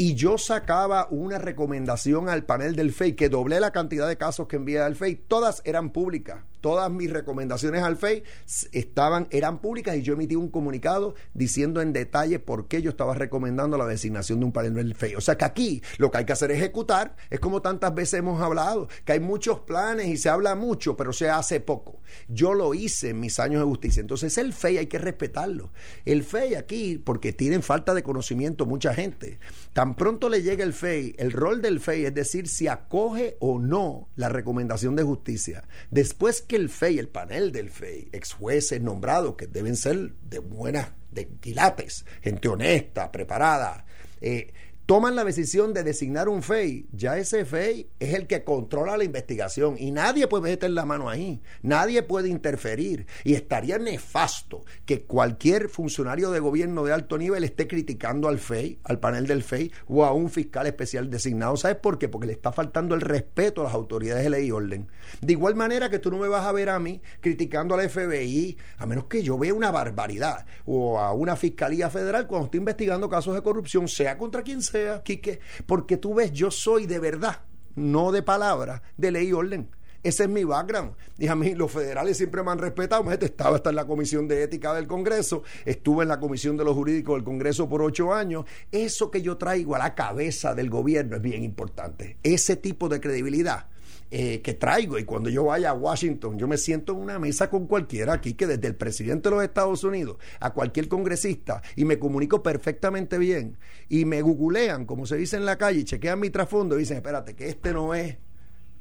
[0.00, 4.46] y yo sacaba una recomendación al panel del FEI que doblé la cantidad de casos
[4.46, 6.44] que envié al FEI, todas eran públicas.
[6.60, 8.24] Todas mis recomendaciones al FEI
[8.72, 13.14] estaban, eran públicas y yo emití un comunicado diciendo en detalle por qué yo estaba
[13.14, 15.14] recomendando la designación de un panel del FEI.
[15.14, 17.16] O sea que aquí lo que hay que hacer es ejecutar.
[17.30, 21.12] Es como tantas veces hemos hablado, que hay muchos planes y se habla mucho, pero
[21.12, 22.00] se hace poco.
[22.28, 24.00] Yo lo hice en mis años de justicia.
[24.00, 25.72] Entonces el FEI hay que respetarlo.
[26.04, 29.38] El FEI aquí, porque tienen falta de conocimiento mucha gente,
[29.72, 33.58] tan pronto le llega el FEI, el rol del FEI es decir si acoge o
[33.58, 35.64] no la recomendación de justicia.
[35.90, 40.40] Después que el FEI, el panel del FEI, ex jueces nombrados, que deben ser de
[40.40, 43.84] buenas, de quilates, gente honesta, preparada,
[44.20, 44.52] eh,
[44.88, 49.04] toman la decisión de designar un FEI, ya ese FEI es el que controla la
[49.04, 55.02] investigación y nadie puede meter la mano ahí, nadie puede interferir y estaría nefasto que
[55.02, 59.70] cualquier funcionario de gobierno de alto nivel esté criticando al FEI, al panel del FEI
[59.88, 61.58] o a un fiscal especial designado.
[61.58, 62.08] ¿Sabes por qué?
[62.08, 64.88] Porque le está faltando el respeto a las autoridades de ley y orden.
[65.20, 68.56] De igual manera que tú no me vas a ver a mí criticando al FBI,
[68.78, 73.10] a menos que yo vea una barbaridad, o a una fiscalía federal cuando estoy investigando
[73.10, 77.42] casos de corrupción, sea contra quien sea Quique, porque tú ves, yo soy de verdad,
[77.74, 79.70] no de palabra, de ley y orden.
[80.02, 80.92] Ese es mi background.
[81.18, 83.10] Y a mí los federales siempre me han respetado.
[83.10, 86.74] Estaba hasta en la Comisión de Ética del Congreso, estuve en la Comisión de los
[86.74, 88.44] Jurídicos del Congreso por ocho años.
[88.70, 92.16] Eso que yo traigo a la cabeza del gobierno es bien importante.
[92.22, 93.66] Ese tipo de credibilidad
[94.10, 94.98] eh, que traigo.
[94.98, 98.34] Y cuando yo vaya a Washington, yo me siento en una mesa con cualquiera aquí,
[98.34, 103.18] que desde el presidente de los Estados Unidos a cualquier congresista, y me comunico perfectamente
[103.18, 103.56] bien.
[103.88, 106.96] Y me googlean, como se dice en la calle, y chequean mi trasfondo y dicen,
[106.96, 108.16] espérate, que este no es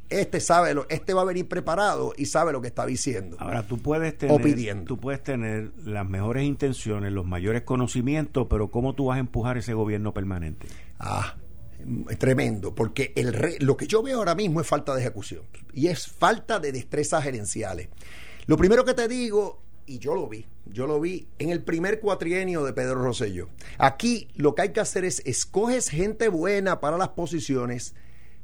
[0.10, 3.36] este sabe lo, este va a venir preparado y sabe lo que está diciendo.
[3.40, 4.86] Ahora tú puedes tener, pidiendo.
[4.86, 9.58] tú puedes tener las mejores intenciones, los mayores conocimientos, pero cómo tú vas a empujar
[9.58, 10.68] ese gobierno permanente.
[11.00, 11.36] Ah,
[12.18, 16.08] tremendo, porque el lo que yo veo ahora mismo es falta de ejecución y es
[16.08, 17.90] falta de destrezas gerenciales.
[18.46, 22.00] Lo primero que te digo, y yo lo vi, yo lo vi en el primer
[22.00, 23.50] cuatrienio de Pedro Rosselló.
[23.78, 27.96] Aquí lo que hay que hacer es escoges gente buena para las posiciones,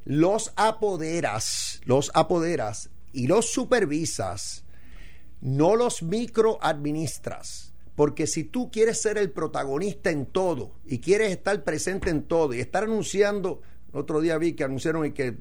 [0.05, 4.63] los apoderas, los apoderas y los supervisas,
[5.41, 11.63] no los microadministras porque si tú quieres ser el protagonista en todo y quieres estar
[11.63, 15.37] presente en todo y estar anunciando, otro día vi que anunciaron y que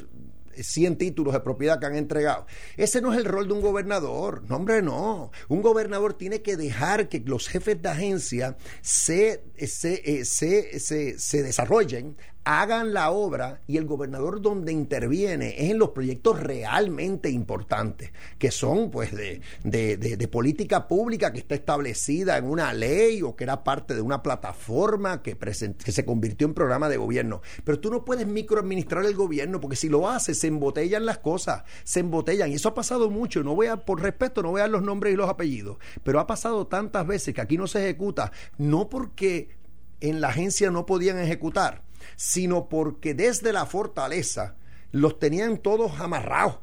[0.54, 2.46] 100 títulos de propiedad que han entregado.
[2.76, 4.42] Ese no es el rol de un gobernador.
[4.48, 5.30] No, hombre, no.
[5.48, 10.78] Un gobernador tiene que dejar que los jefes de agencia se, se, eh, se,
[11.18, 17.30] se desarrollen hagan la obra y el gobernador donde interviene es en los proyectos realmente
[17.30, 23.36] importantes, que son pues de, de, política pública que está establecida en una ley o
[23.36, 27.42] que era parte de una plataforma que, que se convirtió en programa de gobierno.
[27.64, 31.64] Pero tú no puedes microadministrar el gobierno porque si lo haces se embotellan las cosas,
[31.84, 32.50] se embotellan.
[32.50, 34.82] Y eso ha pasado mucho, no voy a, por respeto, no voy a dar los
[34.82, 38.88] nombres y los apellidos, pero ha pasado tantas veces que aquí no se ejecuta, no
[38.88, 39.62] porque
[40.00, 41.82] en la agencia no podían ejecutar,
[42.16, 44.56] sino porque desde la fortaleza
[44.90, 46.58] los tenían todos amarrados.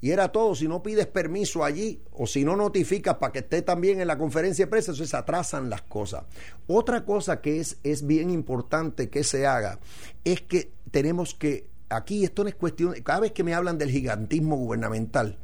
[0.00, 3.62] Y era todo, si no pides permiso allí o si no notificas para que esté
[3.62, 6.24] también en la conferencia de prensa, entonces atrasan las cosas.
[6.66, 9.78] Otra cosa que es, es bien importante que se haga
[10.22, 13.90] es que tenemos que, aquí esto no es cuestión, cada vez que me hablan del
[13.90, 15.38] gigantismo gubernamental,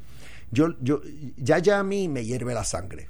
[0.50, 1.00] yo, yo,
[1.38, 3.08] ya ya a mí me hierve la sangre.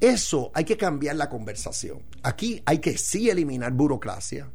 [0.00, 2.02] Eso hay que cambiar la conversación.
[2.22, 4.50] Aquí hay que sí eliminar burocracia,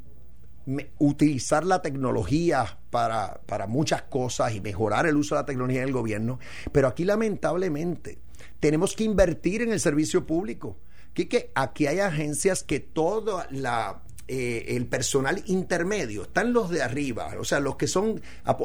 [0.97, 5.93] utilizar la tecnología para, muchas cosas y mejorar el uso de la tecnología en el
[5.93, 6.39] gobierno,
[6.71, 8.17] pero aquí lamentablemente
[8.59, 10.77] tenemos que invertir en el servicio público.
[11.11, 16.81] Aquí, que aquí hay agencias que todo la, eh, el personal intermedio, están los de
[16.81, 18.21] arriba, o sea, los que son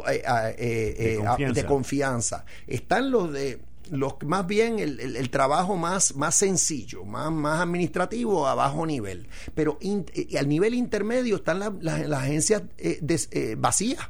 [0.09, 0.23] eh,
[0.59, 3.61] eh, de confianza, están los de
[3.91, 9.29] los, más bien el, trabajo más, más sencillo, más, más administrativo a bajo nivel.
[9.55, 14.09] Pero eh, al nivel intermedio están las agencias eh, eh, vacías.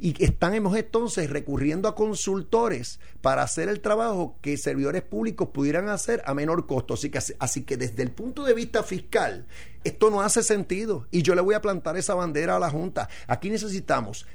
[0.00, 6.22] Y estamos entonces recurriendo a consultores para hacer el trabajo que servidores públicos pudieran hacer
[6.24, 6.94] a menor costo.
[6.94, 9.46] Así que, así que desde el punto de vista fiscal,
[9.84, 11.06] esto no hace sentido.
[11.10, 13.08] Y yo le voy a plantar esa bandera a la Junta.
[13.26, 14.26] Aquí necesitamos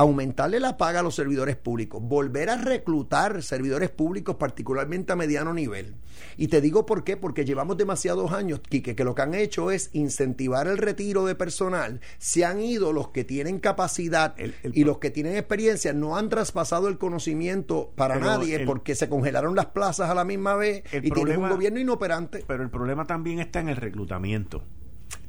[0.00, 5.52] aumentarle la paga a los servidores públicos, volver a reclutar servidores públicos, particularmente a mediano
[5.52, 5.94] nivel.
[6.38, 9.70] Y te digo por qué, porque llevamos demasiados años, Quique, que lo que han hecho
[9.70, 12.00] es incentivar el retiro de personal.
[12.18, 14.34] Se han ido los que tienen capacidad
[14.64, 19.54] y los que tienen experiencia, no han traspasado el conocimiento para nadie porque se congelaron
[19.54, 22.42] las plazas a la misma vez y tienen un gobierno inoperante.
[22.46, 24.62] Pero el problema también está en el reclutamiento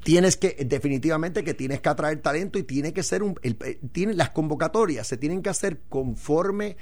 [0.04, 3.80] tienes que definitivamente que tienes que atraer talento y tiene que ser un el, eh,
[3.92, 6.78] tiene, las convocatorias se tienen que hacer conforme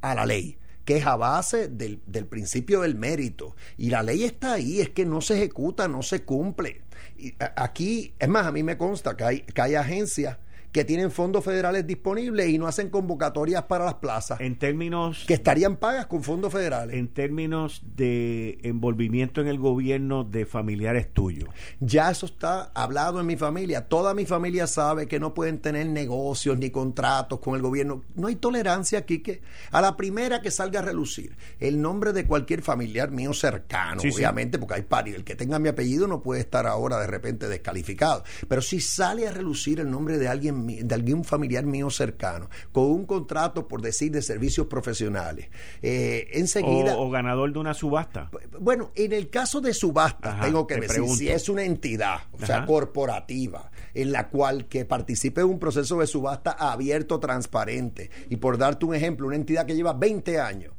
[0.00, 3.56] a la ley que es a base del, del, principio del mérito.
[3.76, 6.82] Y la ley está ahí, es que no se ejecuta, no se cumple.
[7.18, 10.38] Y aquí, es más, a mí me consta que hay, que hay agencias
[10.76, 14.42] que tienen fondos federales disponibles y no hacen convocatorias para las plazas.
[14.42, 15.24] En términos...
[15.26, 16.94] Que estarían pagas con fondos federales.
[16.96, 21.48] En términos de envolvimiento en el gobierno de familiares tuyos.
[21.80, 23.88] Ya eso está hablado en mi familia.
[23.88, 28.02] Toda mi familia sabe que no pueden tener negocios ni contratos con el gobierno.
[28.14, 32.26] No hay tolerancia aquí que a la primera que salga a relucir el nombre de
[32.26, 35.14] cualquier familiar mío cercano, obviamente, porque hay pari.
[35.14, 38.24] El que tenga mi apellido no puede estar ahora de repente descalificado.
[38.46, 42.84] Pero si sale a relucir el nombre de alguien de algún familiar mío cercano, con
[42.84, 45.48] un contrato, por decir, de servicios profesionales.
[45.82, 46.96] Eh, enseguida.
[46.96, 48.30] O, ganador de una subasta.
[48.60, 52.66] Bueno, en el caso de subasta, tengo que decir, si es una entidad, o sea,
[52.66, 58.58] corporativa, en la cual que participe en un proceso de subasta abierto, transparente, y por
[58.58, 60.75] darte un ejemplo, una entidad que lleva 20 años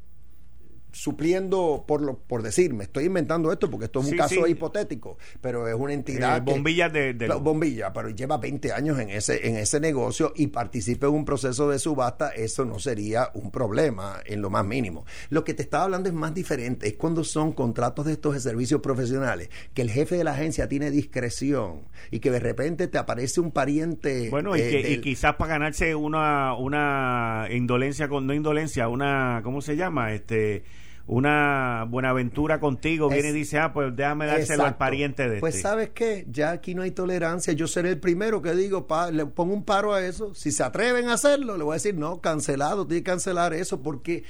[0.91, 5.67] supliendo, por lo, por decirme, estoy inventando esto porque esto es un caso hipotético, pero
[5.67, 6.37] es una entidad.
[6.37, 11.07] Eh, bombilla de, Bombilla, pero lleva 20 años en ese, en ese negocio y participa
[11.07, 15.05] en un proceso de subasta, eso no sería un problema en lo más mínimo.
[15.29, 18.81] Lo que te estaba hablando es más diferente, es cuando son contratos de estos servicios
[18.81, 21.81] profesionales, que el jefe de la agencia tiene discreción
[22.11, 24.29] y que de repente te aparece un pariente.
[24.29, 29.61] Bueno, y, eh, y quizás para ganarse una, una indolencia, con no indolencia, una, ¿cómo
[29.61, 30.13] se llama?
[30.13, 30.63] Este
[31.07, 35.55] una buena aventura contigo, viene y dice, ah, pues déjame dárselo al pariente de Pues
[35.55, 35.67] este".
[35.67, 39.25] sabes qué, ya aquí no hay tolerancia, yo seré el primero que digo, pa, le
[39.25, 42.19] pongo un paro a eso, si se atreven a hacerlo, le voy a decir, no,
[42.19, 44.25] cancelado, tiene que cancelar eso porque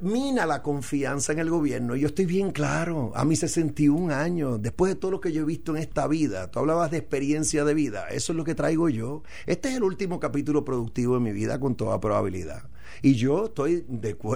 [0.00, 1.94] mina la confianza en el gobierno.
[1.96, 5.44] Yo estoy bien claro, a mis 61 años, después de todo lo que yo he
[5.44, 8.88] visto en esta vida, tú hablabas de experiencia de vida, eso es lo que traigo
[8.88, 9.22] yo.
[9.46, 12.62] Este es el último capítulo productivo de mi vida con toda probabilidad.
[13.02, 13.84] Y yo estoy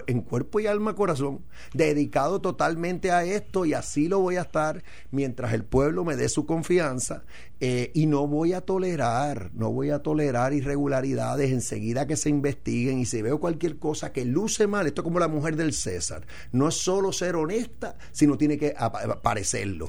[0.09, 4.83] en cuerpo y alma, corazón, dedicado totalmente a esto y así lo voy a estar
[5.13, 7.23] mientras el pueblo me dé su confianza
[7.61, 12.99] eh, y no voy a tolerar, no voy a tolerar irregularidades enseguida que se investiguen
[12.99, 16.27] y si veo cualquier cosa que luce mal, esto es como la mujer del César,
[16.53, 18.75] no es solo ser honesta, sino tiene que
[19.23, 19.87] parecerlo.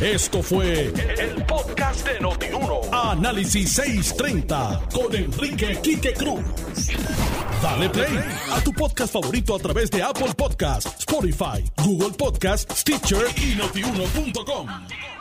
[0.00, 2.80] Esto fue el, podcast de Notiuno.
[2.92, 6.44] Análisis 630 con Enrique Quique Cruz.
[7.62, 8.18] Dale play
[8.52, 15.19] a tu podcast favorito a través de Apple Podcasts, Spotify, Google Podcasts, Stitcher y notiuno.com.